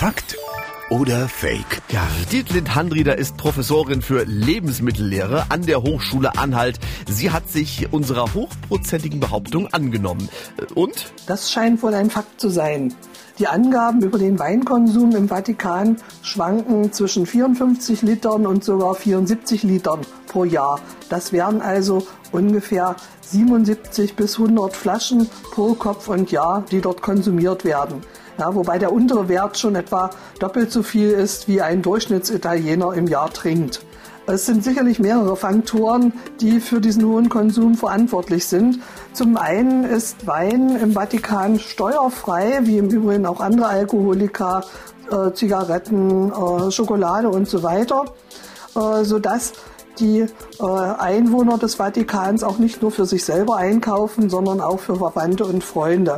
Fakt 0.00 0.38
oder 0.88 1.28
Fake? 1.28 1.82
Ja, 1.90 2.00
Dietlind 2.32 2.74
Handrieder 2.74 3.18
ist 3.18 3.36
Professorin 3.36 4.00
für 4.00 4.24
Lebensmittellehre 4.24 5.50
an 5.50 5.66
der 5.66 5.82
Hochschule 5.82 6.38
Anhalt. 6.38 6.78
Sie 7.06 7.30
hat 7.30 7.50
sich 7.50 7.92
unserer 7.92 8.32
hochprozentigen 8.32 9.20
Behauptung 9.20 9.66
angenommen. 9.74 10.30
Und? 10.74 11.12
Das 11.26 11.52
scheint 11.52 11.82
wohl 11.82 11.92
ein 11.92 12.08
Fakt 12.08 12.40
zu 12.40 12.48
sein. 12.48 12.94
Die 13.38 13.46
Angaben 13.46 14.00
über 14.00 14.18
den 14.18 14.38
Weinkonsum 14.38 15.14
im 15.14 15.28
Vatikan 15.28 15.98
schwanken 16.22 16.94
zwischen 16.94 17.26
54 17.26 18.00
Litern 18.00 18.46
und 18.46 18.64
sogar 18.64 18.94
74 18.94 19.64
Litern 19.64 20.00
pro 20.28 20.44
Jahr. 20.44 20.80
Das 21.10 21.30
wären 21.30 21.60
also 21.60 22.06
ungefähr 22.32 22.96
77 23.20 24.16
bis 24.16 24.38
100 24.38 24.74
Flaschen 24.74 25.28
pro 25.52 25.74
Kopf 25.74 26.08
und 26.08 26.32
Jahr, 26.32 26.64
die 26.70 26.80
dort 26.80 27.02
konsumiert 27.02 27.66
werden. 27.66 28.02
Ja, 28.40 28.54
wobei 28.54 28.78
der 28.78 28.90
untere 28.90 29.28
Wert 29.28 29.58
schon 29.58 29.74
etwa 29.74 30.08
doppelt 30.38 30.72
so 30.72 30.82
viel 30.82 31.10
ist, 31.10 31.46
wie 31.46 31.60
ein 31.60 31.82
Durchschnittsitaliener 31.82 32.94
im 32.94 33.06
Jahr 33.06 33.30
trinkt. 33.30 33.84
Es 34.26 34.46
sind 34.46 34.64
sicherlich 34.64 34.98
mehrere 34.98 35.36
Faktoren, 35.36 36.14
die 36.40 36.58
für 36.58 36.80
diesen 36.80 37.04
hohen 37.04 37.28
Konsum 37.28 37.74
verantwortlich 37.74 38.46
sind. 38.46 38.78
Zum 39.12 39.36
einen 39.36 39.84
ist 39.84 40.26
Wein 40.26 40.74
im 40.76 40.94
Vatikan 40.94 41.58
steuerfrei, 41.58 42.60
wie 42.62 42.78
im 42.78 42.88
Übrigen 42.88 43.26
auch 43.26 43.40
andere 43.40 43.66
Alkoholika, 43.66 44.62
äh, 45.10 45.34
Zigaretten, 45.34 46.32
äh, 46.32 46.70
Schokolade 46.70 47.28
und 47.28 47.46
so 47.46 47.62
weiter, 47.62 48.06
äh, 48.74 49.04
sodass 49.04 49.52
die 49.98 50.20
äh, 50.20 50.64
Einwohner 50.64 51.58
des 51.58 51.74
Vatikans 51.74 52.42
auch 52.42 52.56
nicht 52.56 52.80
nur 52.80 52.90
für 52.90 53.04
sich 53.04 53.22
selber 53.22 53.56
einkaufen, 53.56 54.30
sondern 54.30 54.62
auch 54.62 54.80
für 54.80 54.96
Verwandte 54.96 55.44
und 55.44 55.62
Freunde. 55.62 56.16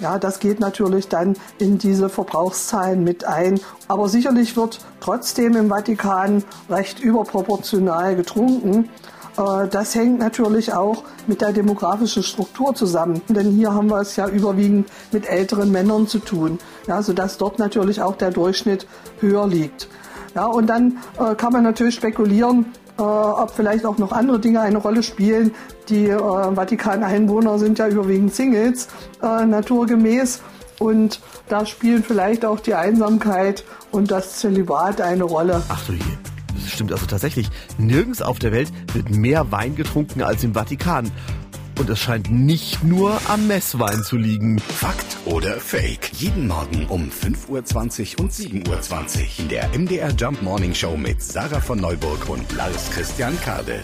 Ja, 0.00 0.18
das 0.18 0.40
geht 0.40 0.60
natürlich 0.60 1.08
dann 1.08 1.36
in 1.58 1.76
diese 1.76 2.08
Verbrauchszahlen 2.08 3.04
mit 3.04 3.24
ein. 3.24 3.60
Aber 3.86 4.08
sicherlich 4.08 4.56
wird 4.56 4.80
trotzdem 5.00 5.56
im 5.56 5.68
Vatikan 5.68 6.42
recht 6.70 7.00
überproportional 7.00 8.16
getrunken. 8.16 8.88
Äh, 9.36 9.68
das 9.68 9.94
hängt 9.94 10.18
natürlich 10.18 10.72
auch 10.72 11.04
mit 11.26 11.42
der 11.42 11.52
demografischen 11.52 12.22
Struktur 12.22 12.74
zusammen, 12.74 13.20
denn 13.28 13.50
hier 13.52 13.74
haben 13.74 13.90
wir 13.90 14.00
es 14.00 14.16
ja 14.16 14.26
überwiegend 14.26 14.88
mit 15.12 15.28
älteren 15.28 15.70
Männern 15.70 16.06
zu 16.06 16.18
tun, 16.18 16.58
ja, 16.86 17.02
sodass 17.02 17.36
dort 17.36 17.58
natürlich 17.58 18.00
auch 18.00 18.16
der 18.16 18.30
Durchschnitt 18.30 18.86
höher 19.20 19.46
liegt. 19.46 19.88
Ja, 20.34 20.46
und 20.46 20.66
dann 20.66 20.98
äh, 21.18 21.34
kann 21.34 21.52
man 21.52 21.64
natürlich 21.64 21.94
spekulieren, 21.94 22.66
äh, 22.98 23.02
ob 23.02 23.50
vielleicht 23.50 23.84
auch 23.84 23.98
noch 23.98 24.12
andere 24.12 24.38
Dinge 24.38 24.60
eine 24.60 24.78
Rolle 24.78 25.02
spielen. 25.02 25.52
Die 25.88 26.08
äh, 26.08 26.18
Vatikan-Einwohner 26.18 27.58
sind 27.58 27.78
ja 27.78 27.88
überwiegend 27.88 28.34
Singles, 28.34 28.88
äh, 29.22 29.44
naturgemäß. 29.44 30.40
Und 30.78 31.20
da 31.48 31.66
spielen 31.66 32.02
vielleicht 32.02 32.44
auch 32.44 32.60
die 32.60 32.74
Einsamkeit 32.74 33.64
und 33.90 34.10
das 34.10 34.38
Zölibat 34.38 35.00
eine 35.00 35.24
Rolle. 35.24 35.62
Ach 35.68 35.84
du. 35.86 35.94
Das 36.54 36.70
stimmt 36.70 36.92
also 36.92 37.06
tatsächlich. 37.06 37.48
Nirgends 37.78 38.22
auf 38.22 38.38
der 38.38 38.52
Welt 38.52 38.70
wird 38.92 39.10
mehr 39.10 39.50
Wein 39.50 39.76
getrunken 39.76 40.22
als 40.22 40.44
im 40.44 40.54
Vatikan. 40.54 41.10
Und 41.80 41.88
es 41.88 41.98
scheint 41.98 42.30
nicht 42.30 42.84
nur 42.84 43.18
am 43.28 43.46
Messwein 43.46 44.02
zu 44.02 44.18
liegen. 44.18 44.58
Fakt 44.58 45.16
oder 45.24 45.58
Fake? 45.58 46.10
Jeden 46.12 46.46
Morgen 46.46 46.84
um 46.88 47.08
5.20 47.08 48.18
Uhr 48.18 48.24
und 48.24 48.32
7.20 48.32 48.68
Uhr 48.68 49.38
in 49.38 49.48
der 49.48 49.68
MDR 49.70 50.10
Jump 50.10 50.42
Morning 50.42 50.74
Show 50.74 50.94
mit 50.98 51.22
Sarah 51.22 51.58
von 51.58 51.80
Neuburg 51.80 52.28
und 52.28 52.52
Lars 52.52 52.90
Christian 52.90 53.34
Kade. 53.40 53.82